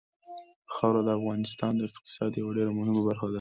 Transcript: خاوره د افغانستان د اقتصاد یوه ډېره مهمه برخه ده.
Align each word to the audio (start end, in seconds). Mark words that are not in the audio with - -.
خاوره 0.73 1.01
د 1.07 1.09
افغانستان 1.19 1.73
د 1.75 1.81
اقتصاد 1.89 2.31
یوه 2.41 2.51
ډېره 2.57 2.71
مهمه 2.79 3.01
برخه 3.09 3.25
ده. 3.27 3.29